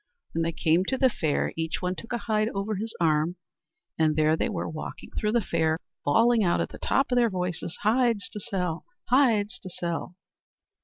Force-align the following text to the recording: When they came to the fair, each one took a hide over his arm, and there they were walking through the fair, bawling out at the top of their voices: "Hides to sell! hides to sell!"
When 0.33 0.41
they 0.41 0.51
came 0.51 0.83
to 0.85 0.97
the 0.97 1.11
fair, 1.11 1.53
each 1.55 1.79
one 1.79 1.93
took 1.93 2.11
a 2.11 2.17
hide 2.17 2.49
over 2.55 2.73
his 2.73 2.91
arm, 2.99 3.35
and 3.99 4.15
there 4.15 4.35
they 4.35 4.49
were 4.49 4.67
walking 4.67 5.11
through 5.15 5.31
the 5.33 5.41
fair, 5.41 5.77
bawling 6.03 6.43
out 6.43 6.59
at 6.59 6.69
the 6.69 6.79
top 6.79 7.11
of 7.11 7.17
their 7.17 7.29
voices: 7.29 7.77
"Hides 7.83 8.27
to 8.29 8.39
sell! 8.39 8.83
hides 9.11 9.59
to 9.59 9.69
sell!" 9.69 10.15